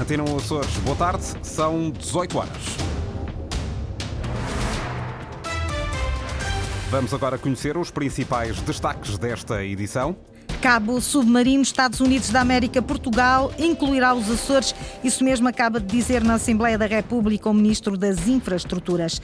Antena 0.00 0.24
Açores, 0.24 0.76
boa 0.78 0.96
tarde, 0.96 1.24
são 1.42 1.88
18 1.92 2.36
horas. 2.36 2.76
Vamos 6.90 7.14
agora 7.14 7.38
conhecer 7.38 7.76
os 7.76 7.92
principais 7.92 8.60
destaques 8.60 9.16
desta 9.16 9.62
edição. 9.64 10.16
Cabo 10.64 10.98
Submarino 10.98 11.62
Estados 11.62 12.00
Unidos 12.00 12.30
da 12.30 12.40
América 12.40 12.80
Portugal 12.80 13.52
incluirá 13.58 14.14
os 14.14 14.30
Açores. 14.30 14.74
Isso 15.04 15.22
mesmo 15.22 15.46
acaba 15.46 15.78
de 15.78 15.84
dizer 15.84 16.24
na 16.24 16.36
Assembleia 16.36 16.78
da 16.78 16.86
República 16.86 17.50
o 17.50 17.52
Ministro 17.52 17.98
das 17.98 18.26
Infraestruturas. 18.26 19.20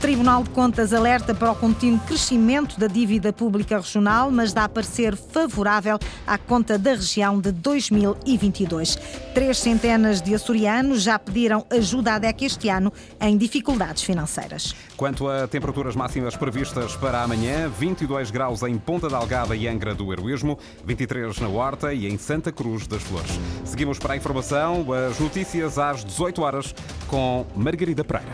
Tribunal 0.00 0.42
de 0.42 0.48
Contas 0.50 0.94
alerta 0.94 1.34
para 1.34 1.52
o 1.52 1.54
contínuo 1.54 2.00
crescimento 2.06 2.80
da 2.80 2.86
dívida 2.86 3.30
pública 3.30 3.76
regional, 3.76 4.30
mas 4.30 4.54
dá 4.54 4.66
parecer 4.66 5.14
favorável 5.14 5.98
à 6.26 6.38
conta 6.38 6.78
da 6.78 6.92
região 6.92 7.38
de 7.38 7.52
2022. 7.52 8.96
Três 9.34 9.58
centenas 9.58 10.22
de 10.22 10.34
açorianos 10.34 11.02
já 11.02 11.18
pediram 11.18 11.66
ajuda 11.68 12.14
à 12.14 12.18
DEC 12.18 12.46
este 12.46 12.70
ano 12.70 12.90
em 13.20 13.36
dificuldades 13.36 14.02
financeiras. 14.02 14.74
Quanto 14.96 15.28
a 15.28 15.46
temperaturas 15.46 15.94
máximas 15.94 16.34
previstas 16.34 16.96
para 16.96 17.22
amanhã, 17.22 17.68
22 17.68 18.30
graus 18.30 18.62
em 18.62 18.78
Ponta 18.78 19.08
Delgada 19.08 19.54
e 19.54 19.68
Angra 19.68 19.94
do 19.94 20.10
Heroísmo, 20.12 20.58
23 20.84 21.38
na 21.38 21.48
Horta 21.48 21.92
e 21.92 22.06
em 22.06 22.18
Santa 22.18 22.50
Cruz 22.52 22.86
das 22.86 23.02
Flores. 23.02 23.30
Seguimos 23.64 23.98
para 23.98 24.14
a 24.14 24.16
informação, 24.16 24.86
as 24.92 25.18
notícias 25.18 25.78
às 25.78 26.04
18 26.04 26.42
horas 26.42 26.74
com 27.08 27.46
Margarida 27.54 28.04
Pereira. 28.04 28.30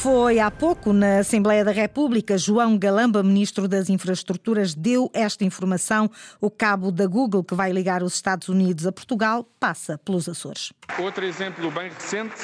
Foi 0.00 0.38
há 0.38 0.50
pouco 0.50 0.94
na 0.94 1.18
Assembleia 1.18 1.62
da 1.62 1.72
República, 1.72 2.38
João 2.38 2.78
Galamba, 2.78 3.22
ministro 3.22 3.68
das 3.68 3.90
Infraestruturas, 3.90 4.74
deu 4.74 5.10
esta 5.12 5.44
informação. 5.44 6.10
O 6.40 6.50
cabo 6.50 6.90
da 6.90 7.06
Google 7.06 7.44
que 7.44 7.54
vai 7.54 7.70
ligar 7.70 8.02
os 8.02 8.14
Estados 8.14 8.48
Unidos 8.48 8.86
a 8.86 8.92
Portugal 8.92 9.46
passa 9.60 9.98
pelos 9.98 10.26
Açores. 10.26 10.72
Outro 10.98 11.22
exemplo 11.22 11.70
bem 11.70 11.90
recente 11.90 12.34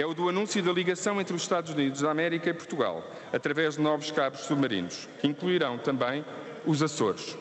é 0.00 0.06
o 0.06 0.14
do 0.14 0.28
anúncio 0.28 0.62
da 0.62 0.72
ligação 0.72 1.20
entre 1.20 1.34
os 1.34 1.42
Estados 1.42 1.72
Unidos 1.72 2.02
da 2.02 2.10
América 2.10 2.48
e 2.48 2.54
Portugal, 2.54 3.02
através 3.32 3.74
de 3.74 3.82
novos 3.82 4.12
cabos 4.12 4.40
submarinos, 4.40 5.08
que 5.20 5.26
incluirão 5.26 5.76
também 5.76 6.24
os 6.64 6.82
Açores. 6.82 7.36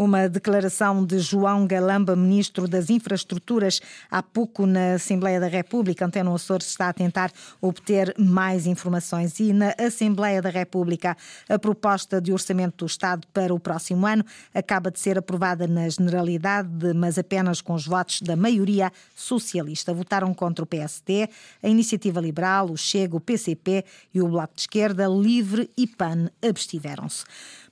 Uma 0.00 0.28
declaração 0.28 1.04
de 1.04 1.18
João 1.18 1.66
Galamba, 1.66 2.14
ministro 2.14 2.68
das 2.68 2.88
Infraestruturas, 2.88 3.80
há 4.08 4.22
pouco 4.22 4.64
na 4.64 4.94
Assembleia 4.94 5.40
da 5.40 5.48
República. 5.48 6.06
Antena 6.06 6.32
Açores 6.32 6.68
está 6.68 6.88
a 6.88 6.92
tentar 6.92 7.32
obter 7.60 8.14
mais 8.16 8.64
informações. 8.64 9.40
E 9.40 9.52
na 9.52 9.74
Assembleia 9.76 10.40
da 10.40 10.50
República, 10.50 11.16
a 11.48 11.58
proposta 11.58 12.20
de 12.20 12.32
orçamento 12.32 12.76
do 12.76 12.86
Estado 12.86 13.26
para 13.34 13.52
o 13.52 13.58
próximo 13.58 14.06
ano 14.06 14.24
acaba 14.54 14.88
de 14.88 15.00
ser 15.00 15.18
aprovada 15.18 15.66
na 15.66 15.88
generalidade, 15.88 16.94
mas 16.94 17.18
apenas 17.18 17.60
com 17.60 17.74
os 17.74 17.84
votos 17.84 18.22
da 18.22 18.36
maioria 18.36 18.92
socialista. 19.16 19.92
Votaram 19.92 20.32
contra 20.32 20.62
o 20.62 20.66
PSD, 20.66 21.28
a 21.60 21.68
Iniciativa 21.68 22.20
Liberal, 22.20 22.70
o 22.70 22.76
Chega, 22.76 23.16
o 23.16 23.20
PCP 23.20 23.84
e 24.14 24.22
o 24.22 24.28
Bloco 24.28 24.54
de 24.54 24.60
Esquerda, 24.60 25.08
Livre 25.08 25.68
e 25.76 25.88
PAN 25.88 26.30
abstiveram-se. 26.40 27.24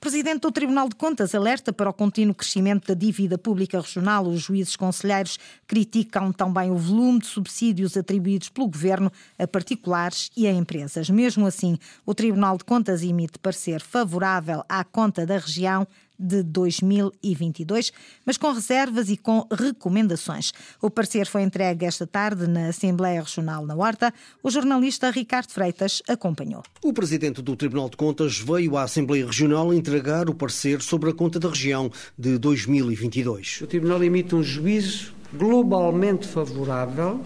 Presidente 0.06 0.42
do 0.42 0.52
Tribunal 0.52 0.88
de 0.88 0.94
Contas 0.94 1.34
alerta 1.34 1.72
para 1.72 1.90
o 1.90 1.92
contínuo 1.92 2.32
crescimento 2.32 2.86
da 2.86 2.94
dívida 2.94 3.36
pública 3.36 3.80
regional. 3.80 4.24
Os 4.24 4.40
juízes 4.40 4.76
conselheiros 4.76 5.36
criticam 5.66 6.30
também 6.32 6.70
o 6.70 6.76
volume 6.76 7.18
de 7.18 7.26
subsídios 7.26 7.96
atribuídos 7.96 8.48
pelo 8.48 8.68
governo 8.68 9.10
a 9.36 9.48
particulares 9.48 10.30
e 10.36 10.46
a 10.46 10.52
empresas. 10.52 11.10
Mesmo 11.10 11.44
assim, 11.44 11.76
o 12.06 12.14
Tribunal 12.14 12.56
de 12.56 12.62
Contas 12.62 13.02
emite 13.02 13.36
parecer 13.40 13.82
favorável 13.82 14.62
à 14.68 14.84
conta 14.84 15.26
da 15.26 15.38
região 15.38 15.84
de 16.18 16.42
2022, 16.42 17.92
mas 18.24 18.36
com 18.36 18.52
reservas 18.52 19.10
e 19.10 19.16
com 19.16 19.46
recomendações. 19.50 20.52
O 20.80 20.90
parecer 20.90 21.26
foi 21.26 21.42
entregue 21.42 21.84
esta 21.84 22.06
tarde 22.06 22.46
na 22.46 22.68
Assembleia 22.68 23.20
Regional 23.20 23.64
na 23.64 23.74
Horta. 23.74 24.12
O 24.42 24.50
jornalista 24.50 25.10
Ricardo 25.10 25.50
Freitas 25.50 26.02
acompanhou. 26.08 26.62
O 26.82 26.92
presidente 26.92 27.42
do 27.42 27.56
Tribunal 27.56 27.88
de 27.88 27.96
Contas 27.96 28.38
veio 28.38 28.76
à 28.76 28.82
Assembleia 28.82 29.26
Regional 29.26 29.72
entregar 29.72 30.28
o 30.28 30.34
parecer 30.34 30.80
sobre 30.82 31.10
a 31.10 31.14
conta 31.14 31.38
da 31.38 31.48
região 31.48 31.90
de 32.18 32.38
2022. 32.38 33.60
O 33.62 33.66
Tribunal 33.66 34.02
emite 34.02 34.34
um 34.34 34.42
juízo 34.42 35.14
globalmente 35.32 36.26
favorável 36.26 37.20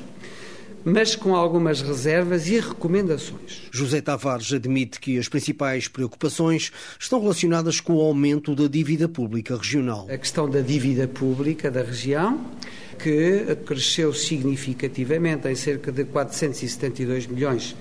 mas 0.85 1.15
com 1.15 1.35
algumas 1.35 1.83
reservas 1.83 2.49
e 2.49 2.59
recomendações. 2.59 3.63
José 3.71 4.01
Tavares 4.01 4.53
admite 4.53 5.01
que 5.01 5.19
as 5.19 5.29
principais 5.29 5.89
preocupações 5.89 6.73
estão 6.99 7.21
relacionadas 7.21 7.81
com 7.81 7.95
o 7.95 8.01
aumento 8.01 8.55
da 8.55 8.67
dívida 8.67 9.09
pública 9.09 9.57
regional. 9.57 10.07
A 10.11 10.19
questão 10.19 10.49
da 10.49 10.61
dívida 10.61 11.07
pública 11.07 11.71
da 11.71 11.83
região, 11.83 12.45
que 12.99 13.57
cresceu 13.67 14.13
significativamente 14.13 15.49
em 15.49 15.55
cerca 15.55 15.91
de 15.91 16.05
472 16.05 17.27
milhões 17.27 17.77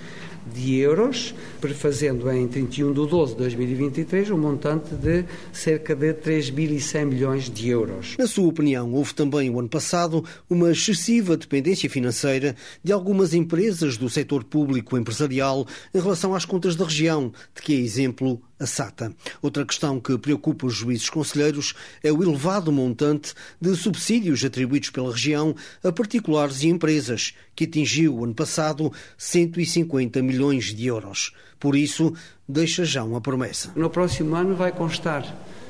de 0.54 0.78
euros, 0.78 1.34
prefazendo 1.62 2.30
em 2.32 2.48
31 2.48 2.94
de 2.94 3.08
12 3.08 3.34
de 3.34 3.38
2023 3.40 4.32
um 4.32 4.38
montante 4.38 4.96
de 4.96 5.26
cerca 5.52 5.96
de 5.96 6.14
3.100 6.14 7.06
milhões 7.06 7.50
de 7.50 7.70
euros. 7.70 8.16
Na 8.18 8.28
sua 8.28 8.48
opinião, 8.48 8.92
houve 8.94 9.14
também 9.14 9.50
o 9.50 9.60
ano 9.60 9.70
passado 9.70 10.24
uma 10.50 10.72
excessiva 10.72 11.38
dependência 11.38 11.90
financeira 11.90 12.56
de 12.84 12.92
algumas 12.92 13.34
empresas 13.34 13.98
do 13.98 14.10
setor 14.10 14.44
público 14.44 14.98
empresarial 14.98 15.66
em 15.94 16.00
relação 16.00 16.34
às 16.34 16.46
contas 16.46 16.76
da 16.76 16.86
região, 16.86 17.32
de 17.56 17.62
que 17.62 17.74
é 17.74 17.80
exemplo 17.80 18.42
a 18.60 18.66
SATA. 18.66 19.14
Outra 19.42 19.66
questão 19.66 20.00
que 20.00 20.18
preocupa 20.18 20.68
os 20.68 20.76
juízes 20.76 21.10
conselheiros 21.10 21.74
é 22.04 22.12
o 22.12 22.22
elevado 22.22 22.72
montante 22.72 23.34
de 23.60 23.76
subsídios 23.76 24.44
atribuídos 24.44 24.90
pela 24.90 25.12
região 25.12 25.56
a 25.84 25.92
particulares 25.92 26.62
e 26.64 26.68
empresas, 26.68 27.34
que 27.56 27.64
atingiu 27.64 28.24
ano 28.24 28.34
passado 28.34 28.92
150 29.18 30.22
milhões 30.22 30.66
de 30.76 30.88
euros. 30.88 31.34
Por 31.60 31.76
isso, 31.76 32.14
deixa 32.48 32.84
já 32.86 33.04
uma 33.04 33.22
promessa. 33.22 33.72
No 33.76 33.90
próximo 33.90 34.36
ano 34.36 34.56
vai 34.56 34.72
constar 34.72 35.24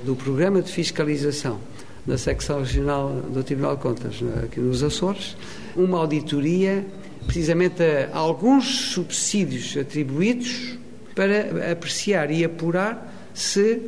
do 0.04 0.16
programa 0.16 0.62
de 0.62 0.72
fiscalização 0.72 1.60
da 2.06 2.18
secção 2.18 2.60
regional 2.60 3.22
do 3.22 3.44
Tribunal 3.44 3.76
de 3.76 3.82
Contas 3.84 4.16
aqui 4.44 4.60
nos 4.60 4.82
Açores, 4.82 5.36
uma 5.76 6.00
auditoria 6.00 6.86
precisamente 7.28 7.84
a 8.12 8.18
alguns 8.18 8.94
subsídios 8.94 9.78
atribuídos 9.78 10.79
para 11.20 11.74
apreciar 11.74 12.32
e 12.32 12.46
apurar 12.46 13.30
se 13.34 13.82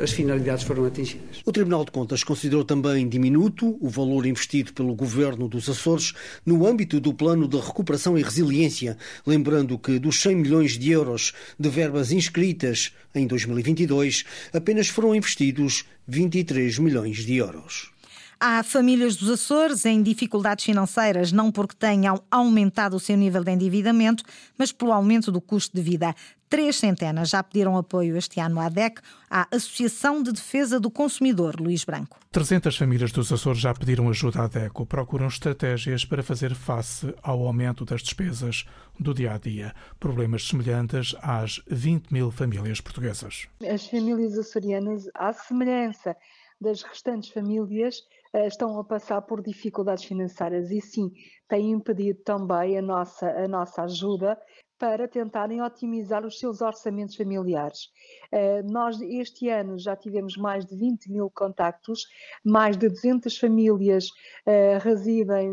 as 0.00 0.12
finalidades 0.12 0.62
foram 0.62 0.84
atingidas. 0.84 1.42
O 1.44 1.50
Tribunal 1.50 1.84
de 1.84 1.90
Contas 1.90 2.22
considerou 2.22 2.64
também 2.64 3.08
diminuto 3.08 3.76
o 3.80 3.88
valor 3.88 4.24
investido 4.24 4.72
pelo 4.72 4.94
Governo 4.94 5.48
dos 5.48 5.68
Açores 5.68 6.12
no 6.44 6.64
âmbito 6.64 7.00
do 7.00 7.12
Plano 7.12 7.48
de 7.48 7.56
Recuperação 7.56 8.16
e 8.16 8.22
Resiliência, 8.22 8.96
lembrando 9.26 9.76
que 9.76 9.98
dos 9.98 10.20
100 10.22 10.36
milhões 10.36 10.78
de 10.78 10.92
euros 10.92 11.32
de 11.58 11.68
verbas 11.68 12.12
inscritas 12.12 12.92
em 13.12 13.26
2022, 13.26 14.24
apenas 14.52 14.86
foram 14.86 15.12
investidos 15.12 15.84
23 16.06 16.78
milhões 16.78 17.16
de 17.16 17.34
euros. 17.34 17.90
Há 18.38 18.62
famílias 18.62 19.16
dos 19.16 19.30
Açores 19.30 19.86
em 19.86 20.02
dificuldades 20.02 20.62
financeiras, 20.62 21.32
não 21.32 21.50
porque 21.50 21.74
tenham 21.74 22.22
aumentado 22.30 22.94
o 22.94 23.00
seu 23.00 23.16
nível 23.16 23.42
de 23.42 23.50
endividamento, 23.50 24.22
mas 24.58 24.70
pelo 24.70 24.92
aumento 24.92 25.32
do 25.32 25.40
custo 25.40 25.74
de 25.74 25.82
vida. 25.82 26.14
Três 26.48 26.76
centenas 26.76 27.30
já 27.30 27.42
pediram 27.42 27.76
apoio 27.76 28.16
este 28.16 28.38
ano 28.38 28.60
à 28.60 28.68
DEC, 28.68 29.00
à 29.28 29.48
Associação 29.50 30.22
de 30.22 30.30
Defesa 30.30 30.78
do 30.78 30.88
Consumidor, 30.88 31.56
Luís 31.60 31.84
Branco. 31.84 32.20
300 32.30 32.76
famílias 32.76 33.10
dos 33.10 33.32
Açores 33.32 33.60
já 33.60 33.74
pediram 33.74 34.08
ajuda 34.08 34.42
à 34.42 34.46
DECO, 34.46 34.86
procuram 34.86 35.26
estratégias 35.26 36.04
para 36.04 36.22
fazer 36.22 36.54
face 36.54 37.12
ao 37.20 37.44
aumento 37.44 37.84
das 37.84 38.00
despesas 38.00 38.64
do 38.98 39.12
dia 39.12 39.32
a 39.32 39.38
dia. 39.38 39.74
Problemas 39.98 40.46
semelhantes 40.46 41.16
às 41.20 41.60
20 41.66 42.12
mil 42.12 42.30
famílias 42.30 42.80
portuguesas. 42.80 43.48
As 43.68 43.88
famílias 43.88 44.38
açorianas, 44.38 45.10
à 45.14 45.32
semelhança 45.32 46.16
das 46.60 46.82
restantes 46.82 47.30
famílias, 47.30 48.02
eh, 48.32 48.46
estão 48.46 48.78
a 48.78 48.84
passar 48.84 49.22
por 49.22 49.42
dificuldades 49.42 50.04
financeiras 50.04 50.70
e 50.70 50.80
sim 50.80 51.10
têm 51.48 51.72
impedido 51.72 52.20
também 52.22 52.78
a 52.78 52.82
nossa, 52.82 53.26
a 53.26 53.48
nossa 53.48 53.82
ajuda 53.82 54.38
para 54.78 55.08
tentarem 55.08 55.62
otimizar 55.62 56.24
os 56.24 56.38
seus 56.38 56.60
orçamentos 56.60 57.16
familiares. 57.16 57.90
Eh, 58.30 58.62
nós, 58.62 59.00
este 59.00 59.48
ano, 59.48 59.78
já 59.78 59.96
tivemos 59.96 60.36
mais 60.36 60.66
de 60.66 60.76
20 60.76 61.10
mil 61.10 61.30
contactos, 61.30 62.06
mais 62.44 62.76
de 62.76 62.88
200 62.88 63.38
famílias 63.38 64.06
uh, 64.46 64.78
residem 64.82 65.52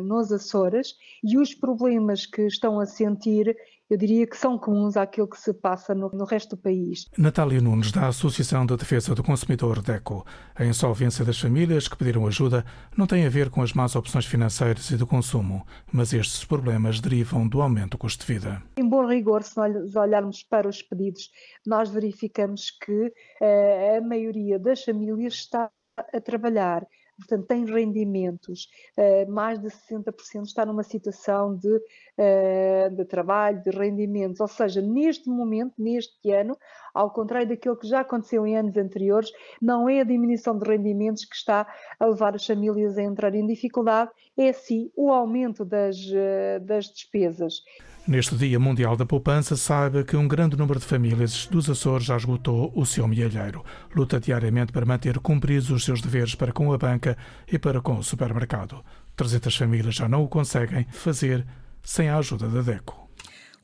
nos 0.00 0.32
Açores 0.32 0.94
e 1.22 1.38
os 1.38 1.54
problemas 1.54 2.26
que 2.26 2.42
estão 2.42 2.80
a 2.80 2.86
sentir 2.86 3.56
eu 3.88 3.96
diria 3.98 4.26
que 4.26 4.36
são 4.36 4.58
comuns 4.58 4.96
àquilo 4.96 5.28
que 5.28 5.38
se 5.38 5.52
passa 5.52 5.94
no, 5.94 6.10
no, 6.10 6.24
resto 6.24 6.56
do 6.56 6.62
país. 6.62 7.06
Natália 7.16 7.60
Nunes, 7.60 7.92
da 7.92 8.08
Associação 8.08 8.64
de 8.64 8.76
Defesa 8.76 9.14
do 9.14 9.22
Consumidor 9.22 9.82
DECO. 9.82 10.24
A 10.54 10.64
insolvência 10.64 11.24
das 11.24 11.38
famílias 11.38 11.86
que 11.86 11.96
pediram 11.96 12.26
ajuda 12.26 12.64
não 12.96 13.06
tem 13.06 13.26
a 13.26 13.30
ver 13.30 13.50
com 13.50 13.62
as 13.62 13.72
más 13.72 13.94
opções 13.94 14.26
financeiras 14.26 14.90
e 14.90 14.96
do 14.96 15.06
consumo, 15.06 15.66
mas 15.92 16.12
estes 16.12 16.44
problemas 16.44 17.00
derivam 17.00 17.46
do 17.46 17.60
aumento 17.60 17.92
do 17.92 17.98
custo 17.98 18.26
de 18.26 18.32
vida. 18.32 18.62
Em 18.76 18.88
bom 18.88 19.06
rigor, 19.06 19.42
se 19.42 19.56
nós 19.56 19.94
olharmos 19.94 20.42
para 20.42 20.68
os 20.68 20.82
pedidos, 20.82 21.30
nós 21.66 21.90
verificamos 21.90 22.70
que 22.70 23.06
uh, 23.06 23.98
a 23.98 24.00
maioria 24.00 24.58
das 24.58 24.82
famílias 24.82 25.34
está 25.34 25.70
a 25.96 26.20
trabalhar 26.20 26.86
portanto, 27.16 27.46
tem 27.46 27.64
rendimentos, 27.64 28.68
uh, 28.98 29.30
mais 29.30 29.58
de 29.58 29.68
60% 29.68 30.44
está 30.44 30.66
numa 30.66 30.82
situação 30.82 31.56
de, 31.56 31.68
uh, 31.68 32.94
de 32.94 33.04
trabalho, 33.04 33.62
de 33.62 33.70
rendimentos, 33.70 34.40
ou 34.40 34.48
seja, 34.48 34.80
neste 34.80 35.28
momento, 35.28 35.74
neste 35.78 36.30
ano, 36.30 36.56
ao 36.92 37.10
contrário 37.10 37.48
daquilo 37.48 37.76
que 37.76 37.86
já 37.86 38.00
aconteceu 38.00 38.46
em 38.46 38.56
anos 38.56 38.76
anteriores, 38.76 39.30
não 39.60 39.88
é 39.88 40.00
a 40.00 40.04
diminuição 40.04 40.58
de 40.58 40.68
rendimentos 40.68 41.24
que 41.24 41.34
está 41.34 41.66
a 41.98 42.06
levar 42.06 42.34
as 42.34 42.46
famílias 42.46 42.98
a 42.98 43.02
entrar 43.02 43.34
em 43.34 43.46
dificuldade, 43.46 44.10
é 44.36 44.52
sim 44.52 44.90
o 44.96 45.10
aumento 45.12 45.64
das, 45.64 45.96
uh, 45.98 46.60
das 46.60 46.86
despesas. 46.86 47.62
Neste 48.06 48.36
Dia 48.36 48.60
Mundial 48.60 48.98
da 48.98 49.06
Poupança, 49.06 49.56
saiba 49.56 50.04
que 50.04 50.14
um 50.14 50.28
grande 50.28 50.58
número 50.58 50.78
de 50.78 50.84
famílias 50.84 51.46
dos 51.46 51.70
Açores 51.70 52.04
já 52.04 52.14
esgotou 52.14 52.70
o 52.76 52.84
seu 52.84 53.08
milheiro. 53.08 53.64
Luta 53.96 54.20
diariamente 54.20 54.72
para 54.72 54.84
manter 54.84 55.18
cumpridos 55.20 55.70
os 55.70 55.86
seus 55.86 56.02
deveres 56.02 56.34
para 56.34 56.52
com 56.52 56.70
a 56.70 56.76
banca 56.76 57.16
e 57.50 57.58
para 57.58 57.80
com 57.80 57.96
o 57.96 58.04
supermercado. 58.04 58.84
300 59.16 59.56
famílias 59.56 59.94
já 59.94 60.06
não 60.06 60.22
o 60.22 60.28
conseguem 60.28 60.86
fazer 60.90 61.46
sem 61.82 62.10
a 62.10 62.18
ajuda 62.18 62.46
da 62.46 62.60
DECO. 62.60 63.03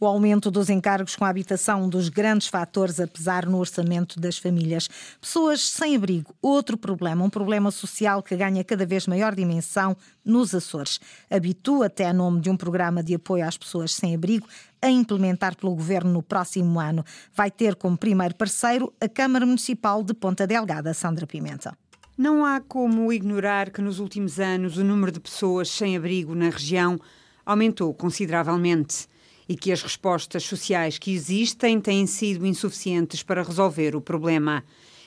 O 0.02 0.06
aumento 0.06 0.50
dos 0.50 0.70
encargos 0.70 1.14
com 1.14 1.26
a 1.26 1.29
habitação, 1.29 1.82
um 1.82 1.88
dos 1.91 2.08
grandes 2.08 2.49
fatores 2.49 2.99
a 2.99 3.06
pesar 3.06 3.44
no 3.44 3.58
orçamento 3.58 4.19
das 4.19 4.38
famílias. 4.38 4.88
Pessoas 5.20 5.61
sem 5.61 5.94
abrigo, 5.94 6.35
outro 6.41 6.79
problema, 6.79 7.23
um 7.23 7.29
problema 7.29 7.70
social 7.70 8.23
que 8.23 8.35
ganha 8.35 8.64
cada 8.64 8.87
vez 8.87 9.06
maior 9.06 9.35
dimensão 9.35 9.94
nos 10.25 10.55
Açores. 10.55 10.99
Habitua 11.31 11.85
até 11.85 12.08
a 12.08 12.14
nome 12.14 12.41
de 12.41 12.49
um 12.49 12.56
programa 12.56 13.02
de 13.02 13.14
apoio 13.14 13.47
às 13.47 13.58
pessoas 13.58 13.93
sem 13.93 14.14
abrigo 14.14 14.49
a 14.81 14.88
implementar 14.88 15.55
pelo 15.55 15.75
Governo 15.75 16.11
no 16.11 16.23
próximo 16.23 16.81
ano. 16.81 17.05
Vai 17.35 17.50
ter 17.50 17.76
como 17.76 17.94
primeiro 17.94 18.35
parceiro 18.35 18.91
a 18.99 19.06
Câmara 19.06 19.44
Municipal 19.44 20.02
de 20.02 20.14
Ponta 20.14 20.47
Delgada, 20.47 20.94
Sandra 20.94 21.26
Pimenta. 21.26 21.76
Não 22.17 22.43
há 22.43 22.58
como 22.58 23.12
ignorar 23.12 23.69
que 23.69 23.82
nos 23.82 23.99
últimos 23.99 24.41
anos 24.41 24.79
o 24.79 24.85
número 24.85 25.12
de 25.12 25.20
pessoas 25.20 25.69
sem 25.69 25.94
abrigo 25.94 26.35
na 26.35 26.49
região 26.49 26.99
aumentou 27.44 27.93
consideravelmente 27.93 29.11
e 29.50 29.56
que 29.56 29.73
as 29.73 29.82
respostas 29.82 30.44
sociais 30.44 30.97
que 30.97 31.12
existem 31.12 31.81
têm 31.81 32.06
sido 32.06 32.47
insuficientes 32.47 33.20
para 33.20 33.43
resolver 33.43 33.97
o 33.97 34.00
problema. 34.00 34.62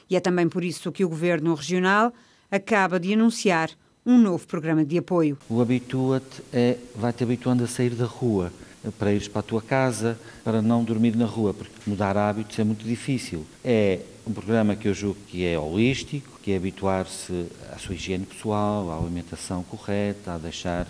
E 0.09 0.17
é 0.17 0.19
também 0.19 0.49
por 0.49 0.65
isso 0.65 0.91
que 0.91 1.05
o 1.05 1.07
Governo 1.07 1.55
Regional 1.55 2.11
acaba 2.51 2.99
de 2.99 3.13
anunciar 3.13 3.69
um 4.05 4.17
novo 4.17 4.45
programa 4.45 4.83
de 4.83 4.97
apoio. 4.97 5.37
O 5.47 5.61
Habitua-te 5.61 6.43
é, 6.51 6.77
vai-te 6.93 7.23
habituando 7.23 7.63
a 7.63 7.67
sair 7.67 7.91
da 7.91 8.03
rua, 8.03 8.51
para 8.99 9.13
ires 9.13 9.29
para 9.29 9.39
a 9.39 9.43
tua 9.43 9.61
casa, 9.61 10.19
para 10.43 10.61
não 10.61 10.83
dormir 10.83 11.15
na 11.15 11.25
rua, 11.25 11.53
porque 11.53 11.71
mudar 11.87 12.17
hábitos 12.17 12.59
é 12.59 12.65
muito 12.65 12.83
difícil. 12.83 13.45
É 13.63 14.01
um 14.27 14.33
programa 14.33 14.75
que 14.75 14.89
eu 14.89 14.93
julgo 14.93 15.19
que 15.25 15.45
é 15.45 15.57
holístico, 15.57 16.37
que 16.43 16.51
é 16.51 16.57
habituar-se 16.57 17.45
à 17.71 17.77
sua 17.77 17.95
higiene 17.95 18.25
pessoal, 18.25 18.91
à 18.91 18.97
alimentação 18.97 19.63
correta, 19.63 20.33
a 20.33 20.37
deixar 20.37 20.85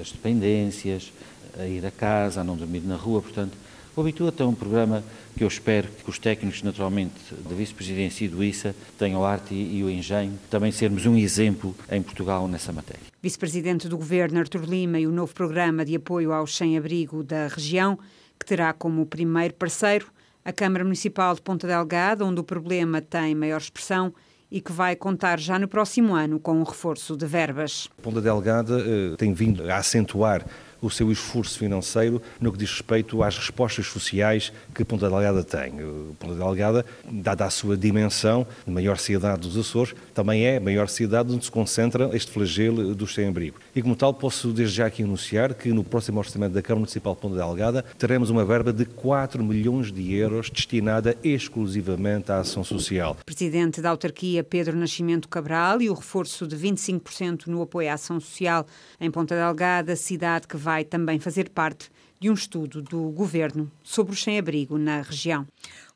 as 0.00 0.10
dependências, 0.10 1.12
a 1.58 1.66
ir 1.66 1.84
a 1.84 1.90
casa, 1.90 2.40
a 2.40 2.44
não 2.44 2.56
dormir 2.56 2.80
na 2.80 2.96
rua, 2.96 3.22
portanto, 3.22 3.56
o 3.96 4.00
Habitua 4.00 4.34
é 4.36 4.42
um 4.44 4.54
programa 4.54 5.04
que 5.36 5.44
eu 5.44 5.48
espero 5.48 5.88
que 5.88 6.10
os 6.10 6.18
técnicos, 6.18 6.64
naturalmente, 6.64 7.14
da 7.48 7.54
Vice-Presidência 7.54 8.24
e 8.24 8.28
do 8.28 8.42
ISA 8.42 8.74
tenham 8.98 9.24
a 9.24 9.30
arte 9.30 9.54
e 9.54 9.84
o 9.84 9.90
engenho, 9.90 10.36
também 10.50 10.72
sermos 10.72 11.06
um 11.06 11.16
exemplo 11.16 11.76
em 11.88 12.02
Portugal 12.02 12.48
nessa 12.48 12.72
matéria. 12.72 13.02
Vice-Presidente 13.22 13.88
do 13.88 13.96
Governo, 13.96 14.40
Artur 14.40 14.64
Lima, 14.64 14.98
e 14.98 15.06
o 15.06 15.12
novo 15.12 15.32
programa 15.32 15.84
de 15.84 15.94
apoio 15.94 16.32
aos 16.32 16.56
sem-abrigo 16.56 17.22
da 17.22 17.46
região, 17.46 17.96
que 18.36 18.44
terá 18.44 18.72
como 18.72 19.06
primeiro 19.06 19.54
parceiro 19.54 20.06
a 20.44 20.52
Câmara 20.52 20.82
Municipal 20.82 21.32
de 21.32 21.40
Ponta 21.40 21.66
Delgada, 21.66 22.24
onde 22.24 22.40
o 22.40 22.44
problema 22.44 23.00
tem 23.00 23.32
maior 23.32 23.60
expressão 23.60 24.12
e 24.50 24.60
que 24.60 24.72
vai 24.72 24.94
contar 24.94 25.38
já 25.40 25.58
no 25.58 25.66
próximo 25.66 26.14
ano 26.14 26.38
com 26.38 26.52
um 26.52 26.62
reforço 26.62 27.16
de 27.16 27.26
verbas. 27.26 27.88
Ponta 28.02 28.20
Delgada 28.20 28.78
eh, 28.80 29.16
tem 29.16 29.32
vindo 29.32 29.68
a 29.70 29.78
acentuar 29.78 30.44
o 30.86 30.90
seu 30.90 31.10
esforço 31.10 31.58
financeiro 31.58 32.20
no 32.40 32.52
que 32.52 32.58
diz 32.58 32.70
respeito 32.70 33.22
às 33.22 33.36
respostas 33.36 33.86
sociais 33.86 34.52
que 34.74 34.84
Ponta 34.84 35.08
Delgada 35.08 35.42
tem. 35.42 35.72
Ponta 36.18 36.34
Delgada, 36.34 36.84
dada 37.10 37.44
a 37.44 37.50
sua 37.50 37.76
dimensão, 37.76 38.46
maior 38.66 38.98
cidade 38.98 39.40
dos 39.40 39.56
Açores, 39.56 39.94
também 40.12 40.44
é 40.44 40.56
a 40.56 40.60
maior 40.60 40.88
cidade 40.88 41.32
onde 41.32 41.44
se 41.44 41.50
concentra 41.50 42.10
este 42.12 42.30
flagelo 42.30 42.94
dos 42.94 43.14
sem-abrigo. 43.14 43.58
E 43.74 43.80
como 43.80 43.96
tal, 43.96 44.12
posso 44.12 44.52
desde 44.52 44.76
já 44.76 44.86
aqui 44.86 45.02
anunciar 45.02 45.54
que 45.54 45.72
no 45.72 45.84
próximo 45.84 46.18
orçamento 46.18 46.52
da 46.52 46.62
Câmara 46.62 46.80
Municipal 46.80 47.14
de 47.14 47.20
Ponta 47.20 47.36
Delgada 47.36 47.84
teremos 47.98 48.30
uma 48.30 48.44
verba 48.44 48.72
de 48.72 48.84
4 48.84 49.42
milhões 49.42 49.92
de 49.92 50.14
euros 50.14 50.50
destinada 50.50 51.16
exclusivamente 51.22 52.32
à 52.32 52.38
ação 52.38 52.64
social. 52.64 53.16
Presidente 53.24 53.80
da 53.80 53.90
autarquia 53.90 54.42
Pedro 54.42 54.76
Nascimento 54.76 55.28
Cabral 55.28 55.80
e 55.80 55.88
o 55.88 55.94
reforço 55.94 56.46
de 56.46 56.56
25% 56.56 57.46
no 57.46 57.62
apoio 57.62 57.90
à 57.90 57.94
ação 57.94 58.18
social 58.18 58.66
em 59.00 59.10
Ponta 59.10 59.34
Delgada, 59.34 59.94
cidade 59.96 60.46
que 60.48 60.56
vai 60.56 60.73
vai 60.74 60.84
também 60.84 61.20
fazer 61.20 61.50
parte 61.50 61.88
de 62.20 62.28
um 62.28 62.34
estudo 62.34 62.82
do 62.82 63.10
governo 63.10 63.70
sobre 63.82 64.12
o 64.12 64.16
sem-abrigo 64.16 64.76
na 64.76 65.02
região. 65.02 65.46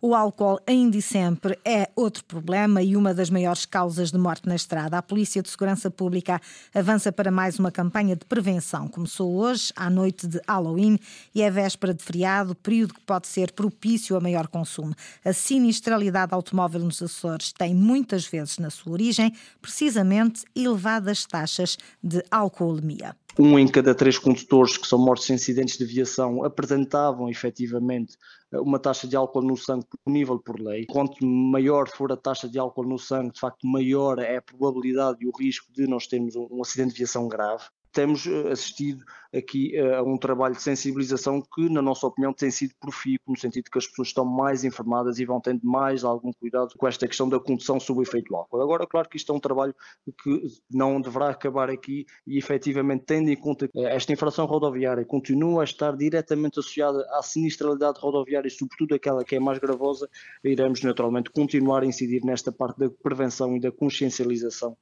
O 0.00 0.14
álcool 0.14 0.60
ainda 0.66 0.96
e 0.96 1.02
sempre 1.02 1.58
é 1.64 1.90
outro 1.96 2.24
problema 2.24 2.80
e 2.80 2.96
uma 2.96 3.12
das 3.12 3.30
maiores 3.30 3.64
causas 3.64 4.12
de 4.12 4.18
morte 4.18 4.46
na 4.46 4.54
estrada. 4.54 4.98
A 4.98 5.02
Polícia 5.02 5.42
de 5.42 5.48
Segurança 5.48 5.90
Pública 5.90 6.40
avança 6.72 7.10
para 7.10 7.30
mais 7.30 7.58
uma 7.58 7.72
campanha 7.72 8.14
de 8.14 8.24
prevenção. 8.24 8.86
Começou 8.86 9.34
hoje, 9.34 9.72
à 9.74 9.90
noite 9.90 10.28
de 10.28 10.40
Halloween, 10.46 10.98
e 11.34 11.42
é 11.42 11.50
véspera 11.50 11.92
de 11.92 12.04
feriado, 12.04 12.54
período 12.54 12.94
que 12.94 13.00
pode 13.00 13.26
ser 13.26 13.50
propício 13.50 14.16
a 14.16 14.20
maior 14.20 14.46
consumo. 14.46 14.94
A 15.24 15.32
sinistralidade 15.32 16.32
automóvel 16.32 16.82
nos 16.82 17.02
Açores 17.02 17.52
tem 17.52 17.74
muitas 17.74 18.26
vezes 18.26 18.58
na 18.58 18.70
sua 18.70 18.92
origem, 18.92 19.32
precisamente, 19.60 20.44
elevadas 20.54 21.24
taxas 21.24 21.76
de 22.00 22.22
alcoolemia 22.30 23.16
um 23.38 23.58
em 23.58 23.68
cada 23.68 23.94
três 23.94 24.18
condutores 24.18 24.76
que 24.76 24.86
são 24.86 24.98
mortos 24.98 25.30
em 25.30 25.34
acidentes 25.34 25.78
de 25.78 25.84
aviação 25.84 26.44
apresentavam 26.44 27.28
efetivamente 27.28 28.16
uma 28.52 28.78
taxa 28.78 29.06
de 29.06 29.14
álcool 29.14 29.42
no 29.42 29.56
sangue 29.56 29.86
punível 30.04 30.38
por 30.38 30.58
lei. 30.58 30.86
Quanto 30.86 31.24
maior 31.24 31.88
for 31.88 32.10
a 32.10 32.16
taxa 32.16 32.48
de 32.48 32.58
álcool 32.58 32.84
no 32.84 32.98
sangue, 32.98 33.32
de 33.32 33.40
facto, 33.40 33.66
maior 33.66 34.18
é 34.18 34.38
a 34.38 34.42
probabilidade 34.42 35.18
e 35.20 35.28
o 35.28 35.36
risco 35.36 35.72
de 35.72 35.86
nós 35.86 36.06
termos 36.06 36.34
um 36.34 36.60
acidente 36.60 36.94
de 36.94 36.96
aviação 36.96 37.28
grave 37.28 37.64
temos 37.92 38.26
eh, 38.26 38.52
assistido 38.52 39.04
aqui 39.34 39.76
eh, 39.76 39.96
a 39.96 40.02
um 40.02 40.16
trabalho 40.16 40.54
de 40.54 40.62
sensibilização 40.62 41.40
que, 41.40 41.68
na 41.68 41.82
nossa 41.82 42.06
opinião, 42.06 42.32
tem 42.32 42.50
sido 42.50 42.74
profícuo, 42.80 43.32
no 43.32 43.38
sentido 43.38 43.70
que 43.70 43.78
as 43.78 43.86
pessoas 43.86 44.08
estão 44.08 44.24
mais 44.24 44.64
informadas 44.64 45.18
e 45.18 45.24
vão 45.24 45.40
tendo 45.40 45.60
mais 45.62 46.04
algum 46.04 46.32
cuidado 46.32 46.74
com 46.76 46.86
esta 46.86 47.06
questão 47.06 47.28
da 47.28 47.38
condução 47.38 47.78
sob 47.78 48.00
o 48.00 48.02
efeito 48.02 48.28
do 48.28 48.36
álcool. 48.36 48.62
Agora, 48.62 48.86
claro 48.86 49.08
que 49.08 49.16
isto 49.16 49.32
é 49.32 49.34
um 49.34 49.40
trabalho 49.40 49.74
que 50.22 50.42
não 50.70 51.00
deverá 51.00 51.30
acabar 51.30 51.70
aqui 51.70 52.06
e, 52.26 52.38
efetivamente, 52.38 53.04
tendo 53.06 53.28
em 53.28 53.36
conta 53.36 53.68
que 53.68 53.78
esta 53.80 54.12
infração 54.12 54.46
rodoviária 54.46 55.04
continua 55.04 55.62
a 55.62 55.64
estar 55.64 55.96
diretamente 55.96 56.58
associada 56.58 57.06
à 57.12 57.22
sinistralidade 57.22 58.00
rodoviária, 58.00 58.50
sobretudo 58.50 58.94
aquela 58.94 59.24
que 59.24 59.36
é 59.36 59.40
mais 59.40 59.58
gravosa, 59.58 60.08
iremos 60.42 60.82
naturalmente 60.82 61.30
continuar 61.30 61.82
a 61.82 61.86
incidir 61.86 62.24
nesta 62.24 62.50
parte 62.50 62.78
da 62.78 62.90
prevenção 62.90 63.56
e 63.56 63.60
da 63.60 63.70
consciencialização. 63.70 64.76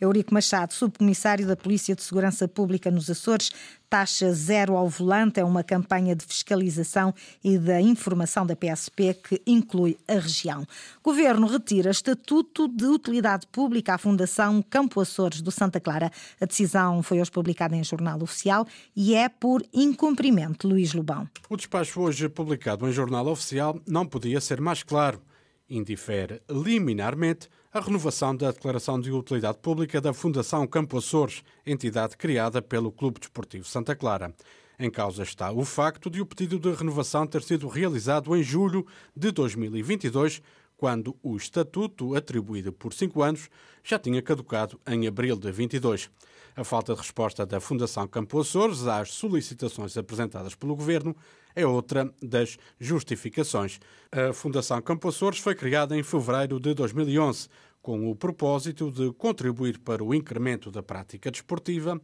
Eurico 0.00 0.32
Machado, 0.34 0.72
subcomissário 0.72 1.46
da 1.46 1.56
Polícia 1.56 1.94
de 1.94 2.02
Segurança 2.02 2.48
Pública 2.48 2.90
nos 2.90 3.08
Açores, 3.10 3.50
Taxa 3.90 4.32
Zero 4.32 4.76
ao 4.76 4.88
Volante 4.88 5.40
é 5.40 5.44
uma 5.44 5.64
campanha 5.64 6.14
de 6.14 6.24
fiscalização 6.24 7.12
e 7.42 7.58
da 7.58 7.80
informação 7.80 8.46
da 8.46 8.54
PSP 8.54 9.14
que 9.14 9.42
inclui 9.44 9.98
a 10.06 10.14
região. 10.14 10.64
Governo 11.02 11.48
retira 11.48 11.90
estatuto 11.90 12.68
de 12.68 12.86
utilidade 12.86 13.48
pública 13.48 13.94
à 13.94 13.98
Fundação 13.98 14.62
Campo 14.62 15.00
Açores 15.00 15.42
do 15.42 15.50
Santa 15.50 15.80
Clara. 15.80 16.08
A 16.40 16.46
decisão 16.46 17.02
foi 17.02 17.20
hoje 17.20 17.32
publicada 17.32 17.74
em 17.74 17.82
jornal 17.82 18.22
oficial 18.22 18.64
e 18.94 19.16
é 19.16 19.28
por 19.28 19.60
incumprimento. 19.74 20.68
Luís 20.68 20.94
Lobão. 20.94 21.28
O 21.48 21.56
despacho 21.56 22.00
hoje 22.00 22.28
publicado 22.28 22.88
em 22.88 22.92
jornal 22.92 23.26
oficial 23.26 23.80
não 23.88 24.06
podia 24.06 24.40
ser 24.40 24.60
mais 24.60 24.84
claro. 24.84 25.20
Indifere 25.68 26.40
liminarmente 26.48 27.48
a 27.72 27.78
renovação 27.78 28.34
da 28.34 28.50
Declaração 28.50 29.00
de 29.00 29.12
Utilidade 29.12 29.58
Pública 29.58 30.00
da 30.00 30.12
Fundação 30.12 30.66
Campo 30.66 30.98
Açores, 30.98 31.44
entidade 31.64 32.16
criada 32.16 32.60
pelo 32.60 32.90
Clube 32.90 33.20
Desportivo 33.20 33.64
Santa 33.64 33.94
Clara. 33.94 34.34
Em 34.76 34.90
causa 34.90 35.22
está 35.22 35.52
o 35.52 35.64
facto 35.64 36.10
de 36.10 36.20
o 36.20 36.26
pedido 36.26 36.58
de 36.58 36.76
renovação 36.76 37.28
ter 37.28 37.42
sido 37.42 37.68
realizado 37.68 38.34
em 38.36 38.42
julho 38.42 38.84
de 39.14 39.30
2022, 39.30 40.42
quando 40.76 41.16
o 41.22 41.36
estatuto, 41.36 42.16
atribuído 42.16 42.72
por 42.72 42.92
cinco 42.92 43.22
anos, 43.22 43.48
já 43.84 44.00
tinha 44.00 44.20
caducado 44.20 44.80
em 44.84 45.06
abril 45.06 45.36
de 45.36 45.52
22. 45.52 46.10
A 46.56 46.64
falta 46.64 46.92
de 46.92 46.98
resposta 46.98 47.46
da 47.46 47.60
Fundação 47.60 48.08
Campo 48.08 48.40
Açores 48.40 48.88
às 48.88 49.12
solicitações 49.12 49.96
apresentadas 49.96 50.56
pelo 50.56 50.74
Governo 50.74 51.14
é 51.54 51.66
outra 51.66 52.12
das 52.22 52.56
justificações. 52.78 53.80
A 54.12 54.32
Fundação 54.32 54.80
Campo 54.82 55.08
Açores 55.08 55.38
foi 55.38 55.54
criada 55.54 55.96
em 55.96 56.02
fevereiro 56.02 56.58
de 56.58 56.74
2011 56.74 57.48
com 57.82 58.10
o 58.10 58.14
propósito 58.14 58.90
de 58.90 59.12
contribuir 59.12 59.78
para 59.78 60.04
o 60.04 60.14
incremento 60.14 60.70
da 60.70 60.82
prática 60.82 61.30
desportiva 61.30 62.00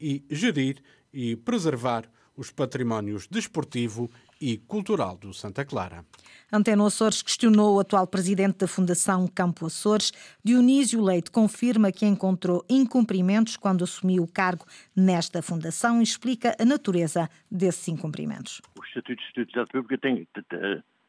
e 0.00 0.24
gerir 0.30 0.82
e 1.12 1.36
preservar 1.36 2.08
os 2.36 2.52
patrimónios 2.52 3.26
desportivo 3.26 4.08
e 4.40 4.56
cultural 4.56 5.16
do 5.16 5.34
Santa 5.34 5.64
Clara. 5.64 6.04
Antena 6.52 6.86
Açores 6.86 7.20
questionou 7.20 7.74
o 7.74 7.80
atual 7.80 8.06
presidente 8.06 8.58
da 8.58 8.68
Fundação 8.68 9.26
Campo 9.26 9.66
Açores. 9.66 10.12
Dionísio 10.44 11.02
Leite 11.02 11.32
confirma 11.32 11.90
que 11.90 12.06
encontrou 12.06 12.64
incumprimentos 12.68 13.56
quando 13.56 13.82
assumiu 13.82 14.22
o 14.22 14.28
cargo 14.28 14.64
nesta 14.94 15.42
fundação 15.42 15.98
e 16.00 16.04
explica 16.04 16.54
a 16.58 16.64
natureza 16.64 17.28
desses 17.50 17.88
incumprimentos. 17.88 18.62
O 18.98 19.00
Estatuto 19.00 19.32
de 19.34 19.40
Utilidade 19.42 19.70
Pública 19.70 19.98
tem, 19.98 20.28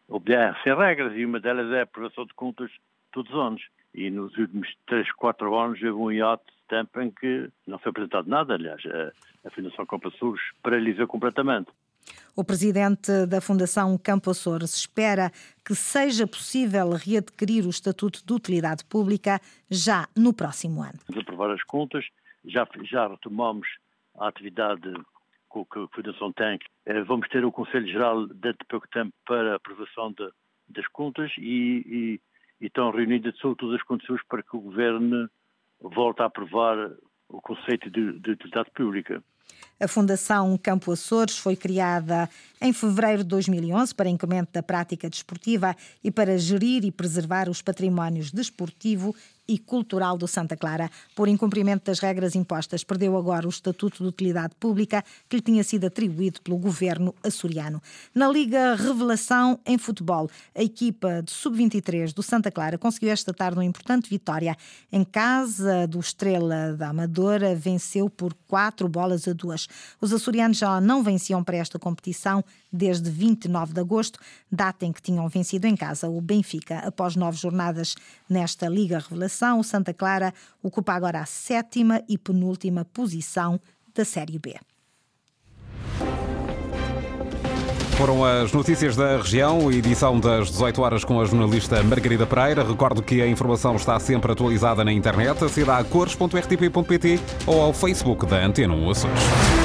obedece 0.08 0.70
a 0.70 0.76
regras 0.76 1.16
e 1.16 1.26
uma 1.26 1.40
delas 1.40 1.72
é 1.72 1.80
a 1.80 1.84
aprovação 1.84 2.26
de 2.26 2.34
contas 2.34 2.72
todos 3.12 3.32
os 3.34 3.40
anos. 3.40 3.62
E 3.96 4.12
nos 4.12 4.38
últimos 4.38 4.68
3, 4.86 5.12
4 5.14 5.56
anos 5.56 5.82
houve 5.82 5.92
um 5.92 6.12
hiato 6.12 6.46
de 6.46 6.68
tempo 6.68 7.02
em 7.02 7.10
que 7.10 7.50
não 7.66 7.80
foi 7.80 7.90
apresentado 7.90 8.30
nada. 8.30 8.54
Aliás, 8.54 8.82
a, 8.86 9.48
a 9.48 9.52
Fundação 9.52 9.86
Campo 9.86 10.10
Açores 10.10 10.42
paralisou 10.62 11.08
completamente. 11.08 11.72
O 12.36 12.44
presidente 12.44 13.26
da 13.26 13.42
Fundação 13.42 13.98
Campo 13.98 14.30
Açores 14.30 14.76
espera 14.76 15.32
que 15.66 15.74
seja 15.74 16.28
possível 16.28 16.92
readquirir 16.92 17.66
o 17.66 17.70
Estatuto 17.70 18.24
de 18.24 18.34
Utilidade 18.34 18.86
Pública 18.86 19.42
já 19.70 20.08
no 20.16 20.32
próximo 20.32 20.82
ano. 20.84 21.00
Vamos 21.08 21.24
aprovar 21.24 21.52
as 21.52 21.64
contas, 21.64 22.06
já, 22.46 22.68
já 22.84 23.08
retomamos 23.08 23.68
a 24.18 24.28
atividade 24.28 24.94
que 25.50 25.80
a 25.80 25.88
Fundação 25.88 26.32
tem. 26.34 26.60
Eh, 26.86 27.02
vamos 27.04 27.28
ter 27.30 27.44
o 27.44 27.52
Conselho 27.52 27.88
Geral 27.88 28.28
dentro 28.28 28.60
de 28.60 28.68
pouco 28.70 28.88
tempo 28.90 29.14
para 29.26 29.56
aprovação 29.56 30.12
de, 30.12 30.30
das 30.68 30.88
contas 30.88 31.32
e, 31.38 31.42
e, 31.42 32.22
e 32.62 32.66
estão 32.68 32.92
reunidas 32.92 33.36
todas 33.38 33.76
as 33.76 33.84
condições 33.84 34.22
para 34.28 34.44
que 34.44 34.56
o 34.56 34.62
Governo 34.62 35.30
volte 35.82 36.22
a 36.22 36.26
aprovar 36.26 36.92
o 37.28 37.42
conceito 37.42 37.90
de, 37.90 38.20
de 38.20 38.32
utilidade 38.32 38.70
pública. 38.72 39.24
A 39.80 39.88
Fundação 39.88 40.58
Campo 40.58 40.92
Açores 40.92 41.38
foi 41.38 41.56
criada 41.56 42.30
em 42.62 42.74
fevereiro 42.74 43.24
de 43.24 43.30
2011 43.30 43.96
para 43.96 44.10
incremento 44.10 44.52
da 44.52 44.62
prática 44.62 45.10
desportiva 45.10 45.76
e 46.04 46.12
para 46.12 46.38
gerir 46.38 46.84
e 46.84 46.92
preservar 46.92 47.50
os 47.50 47.62
patrimónios 47.62 48.32
desportivo 48.32 49.16
e 49.50 49.58
cultural 49.58 50.16
do 50.16 50.28
Santa 50.28 50.56
Clara. 50.56 50.92
Por 51.16 51.28
incumprimento 51.28 51.86
das 51.86 52.00
regras 52.00 52.36
impostas, 52.36 52.84
perdeu 52.84 53.18
agora 53.18 53.48
o 53.48 53.50
Estatuto 53.50 54.04
de 54.04 54.10
Utilidade 54.10 54.54
Pública 54.60 55.04
que 55.28 55.38
lhe 55.38 55.42
tinha 55.42 55.64
sido 55.64 55.88
atribuído 55.88 56.40
pelo 56.42 56.58
governo 56.58 57.16
açoriano. 57.24 57.82
Na 58.14 58.28
Liga 58.28 58.76
Revelação 58.76 59.60
em 59.66 59.78
Futebol, 59.80 60.30
a 60.56 60.62
equipa 60.62 61.24
de 61.24 61.32
sub-23 61.32 62.14
do 62.14 62.22
Santa 62.22 62.52
Clara 62.52 62.78
conseguiu 62.78 63.10
esta 63.10 63.34
tarde 63.34 63.58
uma 63.58 63.66
importante 63.66 64.08
vitória. 64.08 64.56
Em 64.92 65.04
casa 65.04 65.88
do 65.88 66.00
Estrela 66.00 66.74
da 66.74 66.90
Amadora, 66.90 67.56
venceu 67.56 68.08
por 68.08 68.36
quatro 68.48 68.88
bolas 68.88 69.28
a 69.28 69.34
duas. 69.34 69.68
Os 70.00 70.14
açorianos 70.14 70.58
já 70.58 70.80
não 70.80 71.02
venciam 71.02 71.44
para 71.44 71.58
esta 71.58 71.80
competição 71.80 72.44
desde 72.72 73.10
29 73.10 73.74
de 73.74 73.80
agosto, 73.80 74.20
data 74.52 74.86
em 74.86 74.92
que 74.92 75.02
tinham 75.02 75.28
vencido 75.28 75.66
em 75.66 75.76
casa 75.76 76.08
o 76.08 76.22
Benfica. 76.22 76.80
Após 76.80 77.16
nove 77.16 77.38
jornadas 77.38 77.96
nesta 78.30 78.68
Liga 78.68 79.00
Revelação, 79.00 79.39
o 79.58 79.64
Santa 79.64 79.94
Clara 79.94 80.34
ocupa 80.62 80.94
agora 80.94 81.22
a 81.22 81.26
sétima 81.26 82.02
e 82.08 82.18
penúltima 82.18 82.86
posição 82.86 83.60
da 83.94 84.06
Série 84.06 84.40
B. 84.40 84.56
Foram 88.00 88.24
as 88.24 88.54
notícias 88.54 88.96
da 88.96 89.18
região, 89.18 89.70
edição 89.70 90.18
das 90.18 90.50
18 90.50 90.82
horas 90.82 91.04
com 91.04 91.20
a 91.20 91.26
jornalista 91.26 91.84
Margarida 91.84 92.26
Pereira. 92.26 92.64
Recordo 92.64 93.04
que 93.04 93.22
a 93.22 93.28
informação 93.28 93.76
está 93.76 94.00
sempre 94.00 94.32
atualizada 94.32 94.86
na 94.86 94.94
internet. 94.94 95.44
Aceda 95.44 95.78
a 95.78 95.84
cores.rtp.pt 95.84 97.20
ou 97.46 97.62
ao 97.62 97.74
Facebook 97.74 98.26
da 98.26 98.38
Antena 98.38 98.74
1 98.74 98.90
Açores. 98.90 99.59